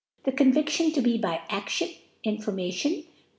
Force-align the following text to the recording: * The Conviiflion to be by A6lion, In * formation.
* 0.13 0.23
The 0.25 0.31
Conviiflion 0.31 0.95
to 0.95 1.01
be 1.03 1.19
by 1.19 1.41
A6lion, 1.51 1.95
In 2.23 2.41
* 2.41 2.41
formation. 2.41 3.03